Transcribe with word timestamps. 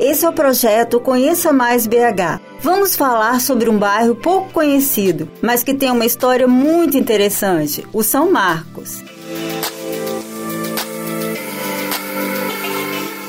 Esse 0.00 0.24
é 0.24 0.28
o 0.30 0.32
projeto 0.32 0.98
Conheça 0.98 1.52
Mais 1.52 1.86
BH. 1.86 2.40
Vamos 2.62 2.96
falar 2.96 3.38
sobre 3.38 3.68
um 3.68 3.76
bairro 3.76 4.14
pouco 4.14 4.50
conhecido, 4.50 5.28
mas 5.42 5.62
que 5.62 5.74
tem 5.74 5.90
uma 5.90 6.06
história 6.06 6.48
muito 6.48 6.96
interessante, 6.96 7.86
o 7.92 8.02
São 8.02 8.32
Marcos. 8.32 9.04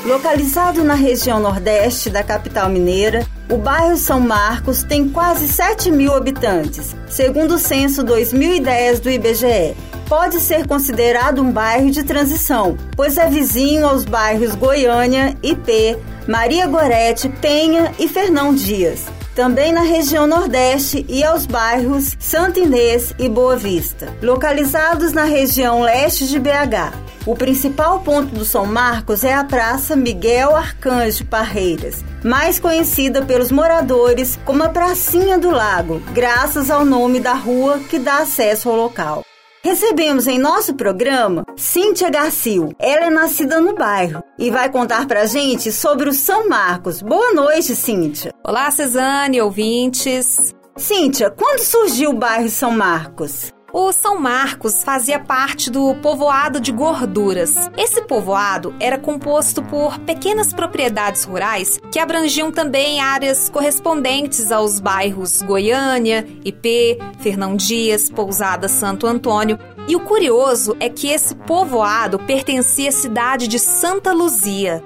Localizado 0.06 0.82
na 0.82 0.94
região 0.94 1.40
nordeste 1.40 2.08
da 2.08 2.24
capital 2.24 2.70
mineira, 2.70 3.26
o 3.50 3.58
bairro 3.58 3.98
São 3.98 4.18
Marcos 4.18 4.82
tem 4.82 5.10
quase 5.10 5.48
7 5.48 5.90
mil 5.90 6.14
habitantes, 6.14 6.96
segundo 7.06 7.56
o 7.56 7.58
censo 7.58 8.02
2010 8.02 8.98
do 8.98 9.10
IBGE. 9.10 9.76
Pode 10.12 10.40
ser 10.40 10.66
considerado 10.66 11.40
um 11.40 11.50
bairro 11.50 11.90
de 11.90 12.04
transição, 12.04 12.76
pois 12.94 13.16
é 13.16 13.30
vizinho 13.30 13.88
aos 13.88 14.04
bairros 14.04 14.54
Goiânia, 14.54 15.34
IP, 15.42 15.96
Maria 16.28 16.66
Gorete, 16.66 17.30
Penha 17.30 17.94
e 17.98 18.06
Fernão 18.06 18.54
Dias. 18.54 19.06
Também 19.34 19.72
na 19.72 19.80
região 19.80 20.26
Nordeste 20.26 21.06
e 21.08 21.24
aos 21.24 21.46
bairros 21.46 22.14
Santo 22.20 22.60
Inês 22.60 23.14
e 23.18 23.26
Boa 23.26 23.56
Vista, 23.56 24.14
localizados 24.22 25.14
na 25.14 25.24
região 25.24 25.80
leste 25.80 26.28
de 26.28 26.38
BH. 26.38 26.92
O 27.24 27.34
principal 27.34 28.00
ponto 28.00 28.34
do 28.34 28.44
São 28.44 28.66
Marcos 28.66 29.24
é 29.24 29.32
a 29.32 29.44
Praça 29.44 29.96
Miguel 29.96 30.54
Arcanjo 30.54 31.24
Parreiras, 31.24 32.04
mais 32.22 32.60
conhecida 32.60 33.22
pelos 33.22 33.50
moradores 33.50 34.38
como 34.44 34.62
a 34.62 34.68
Pracinha 34.68 35.38
do 35.38 35.50
Lago, 35.50 36.02
graças 36.12 36.70
ao 36.70 36.84
nome 36.84 37.18
da 37.18 37.32
rua 37.32 37.78
que 37.88 37.98
dá 37.98 38.18
acesso 38.18 38.68
ao 38.68 38.76
local. 38.76 39.24
Recebemos 39.64 40.26
em 40.26 40.40
nosso 40.40 40.74
programa 40.74 41.44
Cíntia 41.56 42.10
Garcio. 42.10 42.74
Ela 42.80 43.06
é 43.06 43.10
nascida 43.10 43.60
no 43.60 43.76
bairro 43.76 44.20
e 44.36 44.50
vai 44.50 44.68
contar 44.68 45.06
pra 45.06 45.24
gente 45.24 45.70
sobre 45.70 46.08
o 46.08 46.12
São 46.12 46.48
Marcos. 46.48 47.00
Boa 47.00 47.32
noite, 47.32 47.76
Cíntia. 47.76 48.34
Olá, 48.44 48.68
Cezane, 48.72 49.40
ouvintes. 49.40 50.52
Cíntia, 50.76 51.30
quando 51.30 51.60
surgiu 51.60 52.10
o 52.10 52.18
bairro 52.18 52.48
São 52.48 52.72
Marcos? 52.72 53.52
O 53.74 53.90
São 53.90 54.20
Marcos 54.20 54.84
fazia 54.84 55.18
parte 55.18 55.70
do 55.70 55.94
povoado 55.94 56.60
de 56.60 56.70
Gorduras. 56.70 57.54
Esse 57.74 58.02
povoado 58.02 58.74
era 58.78 58.98
composto 58.98 59.62
por 59.62 59.98
pequenas 60.00 60.52
propriedades 60.52 61.24
rurais 61.24 61.80
que 61.90 61.98
abrangiam 61.98 62.52
também 62.52 63.00
áreas 63.00 63.48
correspondentes 63.48 64.52
aos 64.52 64.78
bairros 64.78 65.40
Goiânia, 65.40 66.26
IP, 66.44 66.98
Fernão 67.20 67.56
Dias, 67.56 68.10
Pousada 68.10 68.68
Santo 68.68 69.06
Antônio. 69.06 69.58
E 69.88 69.96
o 69.96 70.00
curioso 70.00 70.76
é 70.78 70.90
que 70.90 71.08
esse 71.08 71.34
povoado 71.34 72.18
pertencia 72.18 72.90
à 72.90 72.92
cidade 72.92 73.48
de 73.48 73.58
Santa 73.58 74.12
Luzia. 74.12 74.84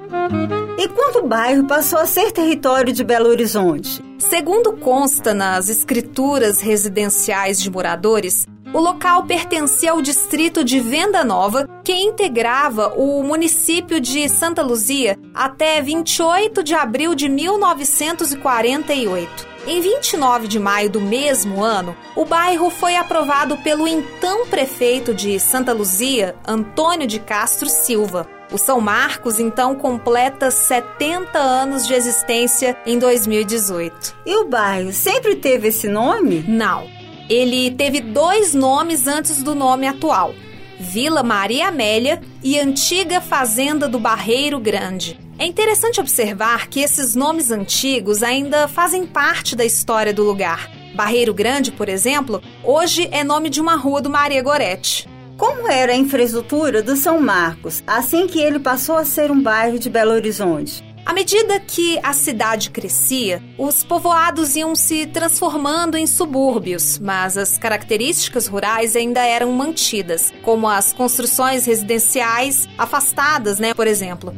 E 0.78 0.86
quando 0.88 1.24
o 1.24 1.26
bairro 1.26 1.66
passou 1.66 1.98
a 1.98 2.06
ser 2.06 2.30
território 2.30 2.92
de 2.92 3.02
Belo 3.02 3.30
Horizonte? 3.30 4.00
Segundo 4.16 4.74
consta 4.74 5.34
nas 5.34 5.68
escrituras 5.68 6.60
residenciais 6.60 7.60
de 7.60 7.70
moradores, 7.70 8.46
o 8.72 8.80
local 8.80 9.24
pertencia 9.24 9.92
ao 9.92 10.02
distrito 10.02 10.64
de 10.64 10.80
Venda 10.80 11.24
Nova, 11.24 11.68
que 11.84 11.92
integrava 11.92 12.92
o 12.96 13.22
município 13.22 14.00
de 14.00 14.28
Santa 14.28 14.62
Luzia 14.62 15.18
até 15.34 15.80
28 15.80 16.62
de 16.62 16.74
abril 16.74 17.14
de 17.14 17.28
1948. 17.28 19.56
Em 19.66 19.80
29 19.80 20.46
de 20.46 20.60
maio 20.60 20.88
do 20.88 21.00
mesmo 21.00 21.62
ano, 21.62 21.96
o 22.14 22.24
bairro 22.24 22.70
foi 22.70 22.96
aprovado 22.96 23.56
pelo 23.58 23.88
então 23.88 24.46
prefeito 24.46 25.12
de 25.12 25.40
Santa 25.40 25.72
Luzia, 25.72 26.36
Antônio 26.46 27.06
de 27.06 27.18
Castro 27.18 27.68
Silva. 27.68 28.28
O 28.52 28.58
São 28.58 28.80
Marcos, 28.80 29.40
então, 29.40 29.74
completa 29.74 30.52
70 30.52 31.36
anos 31.36 31.84
de 31.84 31.94
existência 31.94 32.76
em 32.86 32.96
2018. 32.96 34.14
E 34.24 34.36
o 34.36 34.44
bairro 34.44 34.92
sempre 34.92 35.34
teve 35.34 35.68
esse 35.68 35.88
nome? 35.88 36.44
Não. 36.46 36.95
Ele 37.28 37.70
teve 37.72 38.00
dois 38.00 38.54
nomes 38.54 39.06
antes 39.06 39.42
do 39.42 39.54
nome 39.54 39.86
atual: 39.86 40.34
Vila 40.78 41.22
Maria 41.22 41.68
Amélia 41.68 42.20
e 42.42 42.58
Antiga 42.58 43.20
Fazenda 43.20 43.88
do 43.88 43.98
Barreiro 43.98 44.60
Grande. 44.60 45.18
É 45.38 45.44
interessante 45.44 46.00
observar 46.00 46.68
que 46.68 46.80
esses 46.80 47.14
nomes 47.14 47.50
antigos 47.50 48.22
ainda 48.22 48.68
fazem 48.68 49.04
parte 49.06 49.54
da 49.54 49.64
história 49.64 50.14
do 50.14 50.22
lugar. 50.22 50.70
Barreiro 50.94 51.34
Grande, 51.34 51.72
por 51.72 51.88
exemplo, 51.88 52.40
hoje 52.64 53.08
é 53.10 53.22
nome 53.22 53.50
de 53.50 53.60
uma 53.60 53.76
rua 53.76 54.00
do 54.00 54.08
Maria 54.08 54.42
Gorete. 54.42 55.06
Como 55.36 55.68
era 55.68 55.92
a 55.92 55.96
infraestrutura 55.96 56.82
do 56.82 56.96
São 56.96 57.20
Marcos 57.20 57.82
assim 57.86 58.26
que 58.26 58.40
ele 58.40 58.58
passou 58.58 58.96
a 58.96 59.04
ser 59.04 59.30
um 59.30 59.42
bairro 59.42 59.78
de 59.78 59.90
Belo 59.90 60.12
Horizonte? 60.12 60.82
À 61.06 61.12
medida 61.12 61.60
que 61.60 62.00
a 62.02 62.12
cidade 62.12 62.68
crescia, 62.68 63.40
os 63.56 63.84
povoados 63.84 64.56
iam 64.56 64.74
se 64.74 65.06
transformando 65.06 65.96
em 65.96 66.04
subúrbios, 66.04 66.98
mas 66.98 67.38
as 67.38 67.56
características 67.56 68.48
rurais 68.48 68.96
ainda 68.96 69.24
eram 69.24 69.52
mantidas, 69.52 70.34
como 70.42 70.68
as 70.68 70.92
construções 70.92 71.64
residenciais 71.64 72.68
afastadas, 72.76 73.60
né, 73.60 73.72
por 73.72 73.86
exemplo. 73.86 74.34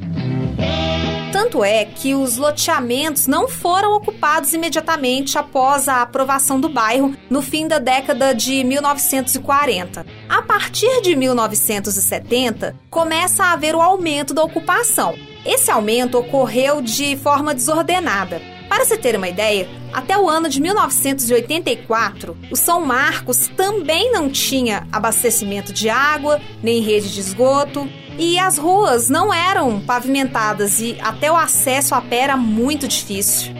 Tanto 1.32 1.64
é 1.64 1.86
que 1.86 2.14
os 2.14 2.36
loteamentos 2.36 3.26
não 3.26 3.48
foram 3.48 3.94
ocupados 3.94 4.52
imediatamente 4.52 5.38
após 5.38 5.88
a 5.88 6.02
aprovação 6.02 6.60
do 6.60 6.68
bairro 6.68 7.16
no 7.30 7.40
fim 7.40 7.66
da 7.66 7.78
década 7.78 8.34
de 8.34 8.62
1940. 8.62 10.04
A 10.28 10.42
partir 10.42 11.00
de 11.00 11.16
1970, 11.16 12.76
começa 12.90 13.44
a 13.44 13.52
haver 13.52 13.74
o 13.74 13.80
aumento 13.80 14.34
da 14.34 14.42
ocupação. 14.42 15.14
Esse 15.48 15.70
aumento 15.70 16.18
ocorreu 16.18 16.82
de 16.82 17.16
forma 17.16 17.54
desordenada. 17.54 18.42
Para 18.68 18.84
se 18.84 18.98
ter 18.98 19.16
uma 19.16 19.30
ideia, 19.30 19.66
até 19.94 20.18
o 20.18 20.28
ano 20.28 20.46
de 20.46 20.60
1984, 20.60 22.36
o 22.50 22.54
São 22.54 22.84
Marcos 22.84 23.48
também 23.56 24.12
não 24.12 24.28
tinha 24.28 24.86
abastecimento 24.92 25.72
de 25.72 25.88
água, 25.88 26.38
nem 26.62 26.82
rede 26.82 27.14
de 27.14 27.20
esgoto, 27.20 27.88
e 28.18 28.38
as 28.38 28.58
ruas 28.58 29.08
não 29.08 29.32
eram 29.32 29.80
pavimentadas 29.80 30.80
e 30.80 30.98
até 31.00 31.32
o 31.32 31.36
acesso 31.36 31.94
a 31.94 32.00
pé 32.02 32.18
era 32.24 32.36
muito 32.36 32.86
difícil. 32.86 33.54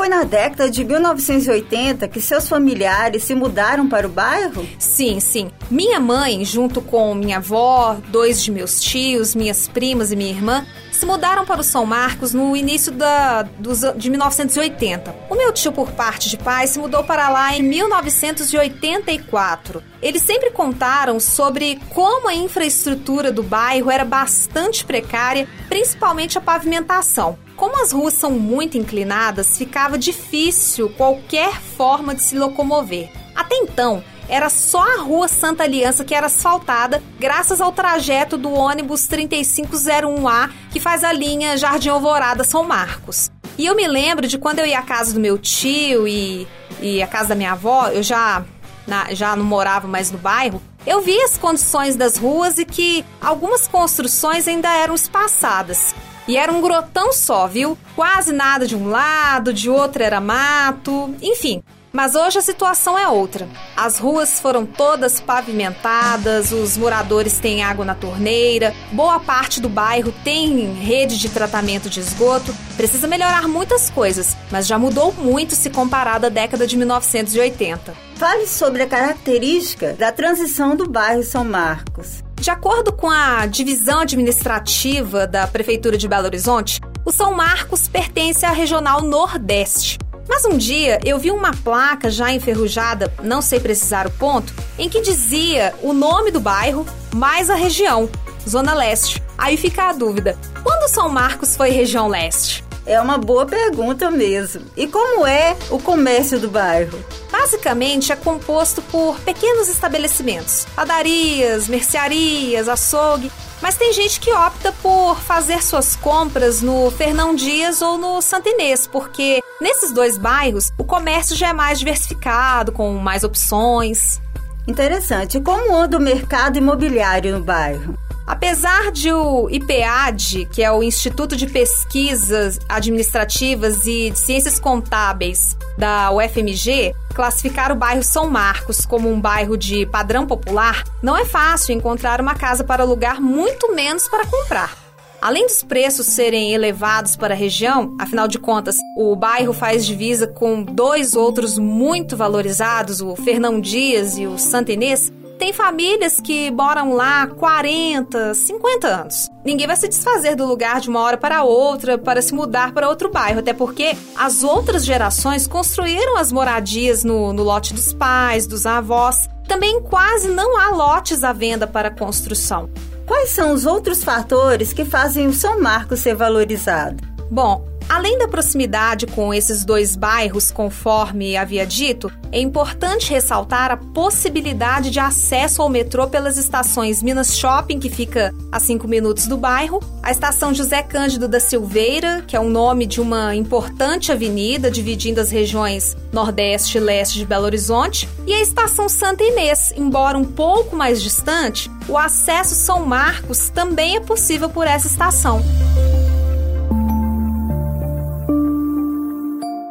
Foi 0.00 0.08
na 0.08 0.24
década 0.24 0.70
de 0.70 0.82
1980 0.82 2.08
que 2.08 2.22
seus 2.22 2.48
familiares 2.48 3.22
se 3.22 3.34
mudaram 3.34 3.86
para 3.86 4.06
o 4.06 4.10
bairro? 4.10 4.66
Sim, 4.78 5.20
sim. 5.20 5.50
Minha 5.70 6.00
mãe, 6.00 6.42
junto 6.42 6.80
com 6.80 7.14
minha 7.14 7.36
avó, 7.36 7.98
dois 8.08 8.42
de 8.42 8.50
meus 8.50 8.80
tios, 8.80 9.34
minhas 9.34 9.68
primas 9.68 10.10
e 10.10 10.16
minha 10.16 10.30
irmã, 10.30 10.64
se 10.90 11.04
mudaram 11.04 11.44
para 11.44 11.60
o 11.60 11.64
São 11.64 11.84
Marcos 11.84 12.32
no 12.32 12.56
início 12.56 12.90
da, 12.90 13.42
dos, 13.42 13.82
de 13.94 14.08
1980. 14.08 15.14
O 15.28 15.34
meu 15.34 15.52
tio, 15.52 15.70
por 15.70 15.92
parte 15.92 16.30
de 16.30 16.38
pai, 16.38 16.66
se 16.66 16.78
mudou 16.78 17.04
para 17.04 17.28
lá 17.28 17.54
em 17.54 17.62
1984. 17.62 19.82
Eles 20.00 20.22
sempre 20.22 20.50
contaram 20.50 21.20
sobre 21.20 21.78
como 21.90 22.26
a 22.26 22.34
infraestrutura 22.34 23.30
do 23.30 23.42
bairro 23.42 23.90
era 23.90 24.06
bastante 24.06 24.82
precária, 24.82 25.46
principalmente 25.68 26.38
a 26.38 26.40
pavimentação. 26.40 27.36
Como 27.60 27.82
as 27.82 27.92
ruas 27.92 28.14
são 28.14 28.30
muito 28.30 28.78
inclinadas, 28.78 29.58
ficava 29.58 29.98
difícil 29.98 30.88
qualquer 30.96 31.60
forma 31.60 32.14
de 32.14 32.22
se 32.22 32.34
locomover. 32.34 33.12
Até 33.36 33.54
então, 33.56 34.02
era 34.30 34.48
só 34.48 34.80
a 34.80 35.02
rua 35.02 35.28
Santa 35.28 35.64
Aliança 35.64 36.02
que 36.02 36.14
era 36.14 36.28
asfaltada, 36.28 37.02
graças 37.18 37.60
ao 37.60 37.70
trajeto 37.70 38.38
do 38.38 38.50
ônibus 38.50 39.06
3501A, 39.06 40.50
que 40.70 40.80
faz 40.80 41.04
a 41.04 41.12
linha 41.12 41.58
Jardim 41.58 41.90
Alvorada 41.90 42.44
São 42.44 42.64
Marcos. 42.64 43.30
E 43.58 43.66
eu 43.66 43.76
me 43.76 43.86
lembro 43.86 44.26
de 44.26 44.38
quando 44.38 44.60
eu 44.60 44.66
ia 44.66 44.78
à 44.78 44.82
casa 44.82 45.12
do 45.12 45.20
meu 45.20 45.36
tio 45.36 46.08
e, 46.08 46.48
e 46.80 47.02
à 47.02 47.06
casa 47.06 47.28
da 47.28 47.34
minha 47.34 47.52
avó, 47.52 47.88
eu 47.88 48.02
já, 48.02 48.42
na, 48.86 49.12
já 49.12 49.36
não 49.36 49.44
morava 49.44 49.86
mais 49.86 50.10
no 50.10 50.16
bairro, 50.16 50.62
eu 50.86 51.02
vi 51.02 51.20
as 51.20 51.36
condições 51.36 51.94
das 51.94 52.16
ruas 52.16 52.56
e 52.56 52.64
que 52.64 53.04
algumas 53.20 53.68
construções 53.68 54.48
ainda 54.48 54.74
eram 54.74 54.94
espaçadas. 54.94 55.94
E 56.30 56.36
era 56.36 56.52
um 56.52 56.60
grotão 56.60 57.12
só, 57.12 57.48
viu? 57.48 57.76
Quase 57.96 58.32
nada 58.32 58.64
de 58.64 58.76
um 58.76 58.88
lado, 58.88 59.52
de 59.52 59.68
outro 59.68 60.00
era 60.00 60.20
mato, 60.20 61.12
enfim. 61.20 61.60
Mas 61.92 62.14
hoje 62.14 62.38
a 62.38 62.42
situação 62.42 62.96
é 62.96 63.08
outra. 63.08 63.48
As 63.76 63.98
ruas 63.98 64.40
foram 64.40 64.64
todas 64.64 65.20
pavimentadas, 65.20 66.52
os 66.52 66.76
moradores 66.76 67.38
têm 67.40 67.64
água 67.64 67.84
na 67.84 67.94
torneira, 67.94 68.72
boa 68.92 69.18
parte 69.18 69.60
do 69.60 69.68
bairro 69.68 70.14
tem 70.22 70.72
rede 70.74 71.18
de 71.18 71.28
tratamento 71.28 71.90
de 71.90 71.98
esgoto. 71.98 72.54
Precisa 72.76 73.08
melhorar 73.08 73.48
muitas 73.48 73.90
coisas, 73.90 74.36
mas 74.50 74.66
já 74.66 74.78
mudou 74.78 75.12
muito 75.12 75.54
se 75.54 75.68
comparado 75.68 76.26
à 76.26 76.28
década 76.28 76.66
de 76.66 76.76
1980. 76.76 77.92
Fale 78.14 78.46
sobre 78.46 78.82
a 78.82 78.86
característica 78.86 79.94
da 79.94 80.12
transição 80.12 80.76
do 80.76 80.88
bairro 80.88 81.22
São 81.22 81.44
Marcos. 81.44 82.22
De 82.40 82.50
acordo 82.50 82.92
com 82.92 83.10
a 83.10 83.46
divisão 83.46 84.00
administrativa 84.00 85.26
da 85.26 85.46
Prefeitura 85.46 85.98
de 85.98 86.08
Belo 86.08 86.26
Horizonte, 86.26 86.80
o 87.04 87.10
São 87.10 87.34
Marcos 87.34 87.88
pertence 87.88 88.46
à 88.46 88.50
Regional 88.50 89.02
Nordeste. 89.02 89.98
Mas 90.30 90.44
um 90.44 90.56
dia 90.56 91.00
eu 91.04 91.18
vi 91.18 91.32
uma 91.32 91.50
placa 91.50 92.08
já 92.08 92.32
enferrujada, 92.32 93.12
não 93.20 93.42
sei 93.42 93.58
precisar 93.58 94.06
o 94.06 94.10
ponto, 94.12 94.54
em 94.78 94.88
que 94.88 95.00
dizia 95.00 95.74
o 95.82 95.92
nome 95.92 96.30
do 96.30 96.38
bairro 96.38 96.86
mais 97.12 97.50
a 97.50 97.56
região. 97.56 98.08
Zona 98.48 98.72
Leste. 98.72 99.20
Aí 99.36 99.56
fica 99.56 99.88
a 99.88 99.92
dúvida: 99.92 100.38
quando 100.62 100.88
São 100.88 101.08
Marcos 101.08 101.56
foi 101.56 101.70
região 101.70 102.06
leste? 102.06 102.64
É 102.86 103.00
uma 103.00 103.18
boa 103.18 103.44
pergunta 103.44 104.10
mesmo. 104.10 104.62
E 104.76 104.86
como 104.86 105.26
é 105.26 105.56
o 105.68 105.78
comércio 105.78 106.38
do 106.38 106.48
bairro? 106.48 106.98
Basicamente 107.30 108.12
é 108.12 108.16
composto 108.16 108.80
por 108.82 109.18
pequenos 109.20 109.68
estabelecimentos, 109.68 110.66
padarias, 110.74 111.68
mercearias, 111.68 112.68
açougue, 112.68 113.30
mas 113.60 113.76
tem 113.76 113.92
gente 113.92 114.20
que 114.20 114.32
opta 114.32 114.72
por 114.82 115.20
fazer 115.20 115.62
suas 115.62 115.96
compras 115.96 116.62
no 116.62 116.90
Fernão 116.90 117.34
Dias 117.34 117.82
ou 117.82 117.98
no 117.98 118.20
Santinês, 118.22 118.86
porque 118.86 119.40
nesses 119.60 119.92
dois 119.92 120.16
bairros 120.16 120.72
o 120.78 120.84
comércio 120.84 121.36
já 121.36 121.48
é 121.48 121.52
mais 121.52 121.78
diversificado, 121.78 122.72
com 122.72 122.94
mais 122.94 123.24
opções. 123.24 124.20
Interessante. 124.66 125.40
Como 125.40 125.74
anda 125.74 125.98
o 125.98 126.00
mercado 126.00 126.58
imobiliário 126.58 127.36
no 127.36 127.44
bairro? 127.44 127.99
Apesar 128.30 128.92
de 128.92 129.12
o 129.12 129.50
IPAD, 129.50 130.46
que 130.52 130.62
é 130.62 130.70
o 130.70 130.84
Instituto 130.84 131.36
de 131.36 131.48
Pesquisas 131.48 132.60
Administrativas 132.68 133.84
e 133.88 134.12
Ciências 134.14 134.60
Contábeis 134.60 135.56
da 135.76 136.12
UFMG, 136.12 136.94
classificar 137.12 137.72
o 137.72 137.74
bairro 137.74 138.04
São 138.04 138.30
Marcos 138.30 138.86
como 138.86 139.10
um 139.10 139.20
bairro 139.20 139.56
de 139.56 139.84
padrão 139.84 140.28
popular, 140.28 140.84
não 141.02 141.16
é 141.16 141.24
fácil 141.24 141.74
encontrar 141.74 142.20
uma 142.20 142.36
casa 142.36 142.62
para 142.62 142.84
alugar, 142.84 143.20
muito 143.20 143.74
menos 143.74 144.08
para 144.08 144.24
comprar. 144.24 144.78
Além 145.20 145.46
dos 145.46 145.64
preços 145.64 146.06
serem 146.06 146.54
elevados 146.54 147.16
para 147.16 147.34
a 147.34 147.36
região, 147.36 147.96
afinal 147.98 148.28
de 148.28 148.38
contas, 148.38 148.78
o 148.96 149.16
bairro 149.16 149.52
faz 149.52 149.84
divisa 149.84 150.28
com 150.28 150.62
dois 150.62 151.16
outros 151.16 151.58
muito 151.58 152.16
valorizados, 152.16 153.00
o 153.00 153.16
Fernão 153.16 153.60
Dias 153.60 154.16
e 154.16 154.26
o 154.28 154.38
Santenês, 154.38 155.12
tem 155.40 155.54
famílias 155.54 156.20
que 156.20 156.50
moram 156.50 156.92
lá 156.92 157.26
40, 157.26 158.34
50 158.34 158.86
anos. 158.86 159.30
Ninguém 159.42 159.66
vai 159.66 159.74
se 159.74 159.88
desfazer 159.88 160.36
do 160.36 160.44
lugar 160.44 160.82
de 160.82 160.90
uma 160.90 161.00
hora 161.00 161.16
para 161.16 161.42
outra 161.42 161.96
para 161.96 162.20
se 162.20 162.34
mudar 162.34 162.72
para 162.72 162.86
outro 162.86 163.10
bairro, 163.10 163.40
até 163.40 163.54
porque 163.54 163.96
as 164.14 164.44
outras 164.44 164.84
gerações 164.84 165.46
construíram 165.46 166.18
as 166.18 166.30
moradias 166.30 167.04
no, 167.04 167.32
no 167.32 167.42
lote 167.42 167.72
dos 167.72 167.94
pais, 167.94 168.46
dos 168.46 168.66
avós. 168.66 169.30
Também 169.48 169.80
quase 169.80 170.28
não 170.28 170.58
há 170.58 170.68
lotes 170.68 171.24
à 171.24 171.32
venda 171.32 171.66
para 171.66 171.90
construção. 171.90 172.68
Quais 173.06 173.30
são 173.30 173.54
os 173.54 173.64
outros 173.64 174.04
fatores 174.04 174.74
que 174.74 174.84
fazem 174.84 175.26
o 175.26 175.32
São 175.32 175.58
Marcos 175.58 176.00
ser 176.00 176.14
valorizado? 176.14 177.02
Bom, 177.30 177.66
Além 177.90 178.16
da 178.18 178.28
proximidade 178.28 179.04
com 179.04 179.34
esses 179.34 179.64
dois 179.64 179.96
bairros, 179.96 180.52
conforme 180.52 181.36
havia 181.36 181.66
dito, 181.66 182.08
é 182.30 182.38
importante 182.38 183.10
ressaltar 183.10 183.72
a 183.72 183.76
possibilidade 183.76 184.90
de 184.90 185.00
acesso 185.00 185.60
ao 185.60 185.68
metrô 185.68 186.06
pelas 186.06 186.36
estações 186.36 187.02
Minas 187.02 187.36
Shopping, 187.36 187.80
que 187.80 187.90
fica 187.90 188.32
a 188.52 188.60
5 188.60 188.86
minutos 188.86 189.26
do 189.26 189.36
bairro, 189.36 189.82
a 190.04 190.12
estação 190.12 190.54
José 190.54 190.84
Cândido 190.84 191.26
da 191.26 191.40
Silveira, 191.40 192.22
que 192.28 192.36
é 192.36 192.40
o 192.40 192.48
nome 192.48 192.86
de 192.86 193.00
uma 193.00 193.34
importante 193.34 194.12
avenida 194.12 194.70
dividindo 194.70 195.20
as 195.20 195.32
regiões 195.32 195.96
Nordeste 196.12 196.78
e 196.78 196.80
Leste 196.80 197.18
de 197.18 197.26
Belo 197.26 197.46
Horizonte, 197.46 198.08
e 198.24 198.32
a 198.32 198.40
estação 198.40 198.88
Santa 198.88 199.24
Inês, 199.24 199.74
embora 199.76 200.16
um 200.16 200.24
pouco 200.24 200.76
mais 200.76 201.02
distante, 201.02 201.68
o 201.88 201.98
acesso 201.98 202.54
São 202.54 202.86
Marcos 202.86 203.50
também 203.50 203.96
é 203.96 204.00
possível 204.00 204.48
por 204.48 204.68
essa 204.68 204.86
estação. 204.86 205.42